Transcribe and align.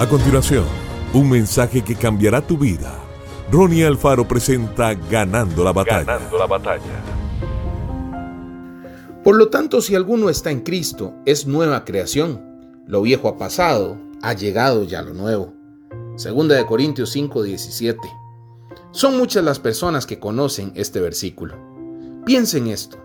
A 0.00 0.08
continuación, 0.08 0.64
un 1.12 1.28
mensaje 1.28 1.84
que 1.84 1.94
cambiará 1.94 2.40
tu 2.40 2.56
vida. 2.56 2.98
Ronnie 3.52 3.84
Alfaro 3.84 4.26
presenta 4.26 4.94
Ganando 4.94 5.62
la 5.62 5.74
batalla. 5.74 6.04
Ganando 6.04 6.38
la 6.38 6.46
batalla. 6.46 7.04
Por 9.22 9.36
lo 9.36 9.48
tanto, 9.48 9.82
si 9.82 9.94
alguno 9.94 10.30
está 10.30 10.50
en 10.50 10.60
Cristo, 10.60 11.12
es 11.26 11.46
nueva 11.46 11.84
creación. 11.84 12.40
Lo 12.86 13.02
viejo 13.02 13.28
ha 13.28 13.36
pasado, 13.36 13.98
ha 14.22 14.32
llegado 14.32 14.84
ya 14.84 15.02
lo 15.02 15.12
nuevo. 15.12 15.52
Segunda 16.16 16.54
de 16.54 16.64
Corintios 16.64 17.14
5:17. 17.14 17.98
Son 18.92 19.18
muchas 19.18 19.44
las 19.44 19.58
personas 19.58 20.06
que 20.06 20.18
conocen 20.18 20.72
este 20.76 21.02
versículo. 21.02 21.56
Piensen 22.24 22.68
esto. 22.68 22.96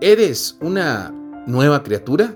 ¿Eres 0.00 0.58
una 0.60 1.14
nueva 1.46 1.84
criatura? 1.84 2.34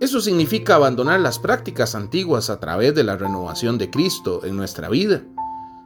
Eso 0.00 0.20
significa 0.20 0.76
abandonar 0.76 1.18
las 1.18 1.40
prácticas 1.40 1.96
antiguas 1.96 2.50
a 2.50 2.60
través 2.60 2.94
de 2.94 3.02
la 3.02 3.16
renovación 3.16 3.78
de 3.78 3.90
Cristo 3.90 4.42
en 4.44 4.56
nuestra 4.56 4.88
vida. 4.88 5.22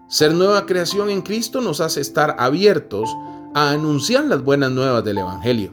Ser 0.06 0.34
nueva 0.34 0.66
creación 0.66 1.08
en 1.08 1.22
Cristo 1.22 1.62
nos 1.62 1.80
hace 1.80 2.02
estar 2.02 2.36
abiertos 2.38 3.08
a 3.54 3.70
anunciar 3.70 4.26
las 4.26 4.44
buenas 4.44 4.70
nuevas 4.70 5.02
del 5.02 5.16
Evangelio. 5.16 5.72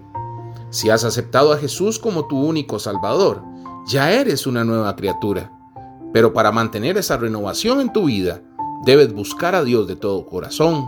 Si 0.69 0.89
has 0.89 1.03
aceptado 1.03 1.51
a 1.51 1.57
Jesús 1.57 1.99
como 1.99 2.27
tu 2.27 2.39
único 2.41 2.79
Salvador, 2.79 3.43
ya 3.87 4.13
eres 4.13 4.47
una 4.47 4.63
nueva 4.63 4.95
criatura. 4.95 5.51
Pero 6.13 6.31
para 6.31 6.53
mantener 6.53 6.97
esa 6.97 7.17
renovación 7.17 7.81
en 7.81 7.91
tu 7.91 8.05
vida, 8.05 8.41
debes 8.85 9.11
buscar 9.11 9.53
a 9.53 9.65
Dios 9.65 9.85
de 9.85 9.97
todo 9.97 10.25
corazón. 10.25 10.87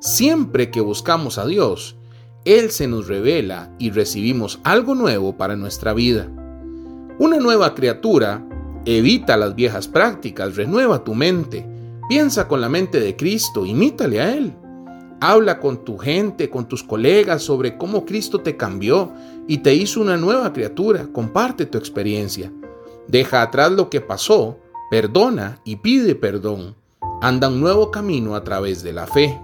Siempre 0.00 0.70
que 0.70 0.82
buscamos 0.82 1.38
a 1.38 1.46
Dios, 1.46 1.96
Él 2.44 2.70
se 2.70 2.88
nos 2.88 3.08
revela 3.08 3.70
y 3.78 3.90
recibimos 3.90 4.60
algo 4.64 4.94
nuevo 4.94 5.38
para 5.38 5.56
nuestra 5.56 5.94
vida. 5.94 6.30
Una 7.20 7.36
nueva 7.36 7.74
criatura 7.74 8.42
evita 8.86 9.36
las 9.36 9.54
viejas 9.54 9.86
prácticas, 9.88 10.56
renueva 10.56 11.04
tu 11.04 11.14
mente, 11.14 11.66
piensa 12.08 12.48
con 12.48 12.62
la 12.62 12.70
mente 12.70 12.98
de 12.98 13.14
Cristo, 13.14 13.66
imítale 13.66 14.22
a 14.22 14.34
Él. 14.34 14.54
Habla 15.20 15.60
con 15.60 15.84
tu 15.84 15.98
gente, 15.98 16.48
con 16.48 16.66
tus 16.66 16.82
colegas 16.82 17.42
sobre 17.42 17.76
cómo 17.76 18.06
Cristo 18.06 18.40
te 18.40 18.56
cambió 18.56 19.12
y 19.46 19.58
te 19.58 19.74
hizo 19.74 20.00
una 20.00 20.16
nueva 20.16 20.50
criatura. 20.54 21.08
Comparte 21.12 21.66
tu 21.66 21.76
experiencia. 21.76 22.50
Deja 23.06 23.42
atrás 23.42 23.70
lo 23.70 23.90
que 23.90 24.00
pasó, 24.00 24.56
perdona 24.90 25.60
y 25.62 25.76
pide 25.76 26.14
perdón. 26.14 26.74
Anda 27.20 27.48
un 27.48 27.60
nuevo 27.60 27.90
camino 27.90 28.34
a 28.34 28.42
través 28.44 28.82
de 28.82 28.94
la 28.94 29.06
fe. 29.06 29.38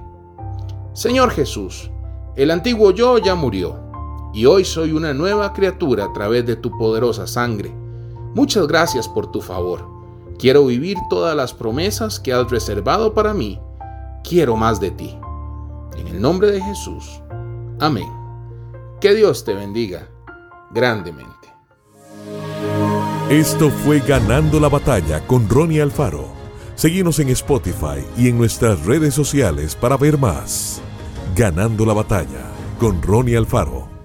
Señor 0.95 1.31
Jesús, 1.31 1.91
el 2.37 2.51
antiguo 2.53 2.93
yo 2.93 3.19
ya 3.19 3.35
murió 3.35 3.86
y 4.37 4.45
hoy 4.45 4.67
soy 4.67 4.93
una 4.93 5.15
nueva 5.15 5.55
criatura 5.55 6.05
a 6.05 6.13
través 6.13 6.45
de 6.45 6.57
tu 6.57 6.71
poderosa 6.77 7.27
sangre. 7.27 7.75
Muchas 8.35 8.67
gracias 8.67 9.09
por 9.09 9.33
tu 9.33 9.41
favor. 9.41 9.89
Quiero 10.39 10.67
vivir 10.67 10.99
todas 11.09 11.35
las 11.35 11.55
promesas 11.55 12.21
que 12.21 12.35
has 12.35 12.51
reservado 12.51 13.15
para 13.15 13.33
mí. 13.33 13.59
Quiero 14.23 14.55
más 14.55 14.79
de 14.79 14.91
ti. 14.91 15.17
En 15.97 16.09
el 16.09 16.21
nombre 16.21 16.53
de 16.53 16.61
Jesús. 16.61 17.23
Amén. 17.81 18.13
Que 19.01 19.15
Dios 19.15 19.43
te 19.43 19.55
bendiga 19.55 20.07
grandemente. 20.71 21.33
Esto 23.31 23.71
fue 23.71 24.01
Ganando 24.01 24.61
la 24.61 24.69
Batalla 24.69 25.27
con 25.27 25.49
Ronnie 25.49 25.81
Alfaro. 25.81 26.27
Seguimos 26.75 27.21
en 27.21 27.31
Spotify 27.31 28.05
y 28.19 28.29
en 28.29 28.37
nuestras 28.37 28.85
redes 28.85 29.15
sociales 29.15 29.75
para 29.75 29.97
ver 29.97 30.19
más. 30.19 30.83
Ganando 31.35 31.87
la 31.87 31.95
Batalla 31.95 32.51
con 32.79 33.01
Ronnie 33.01 33.39
Alfaro. 33.39 33.96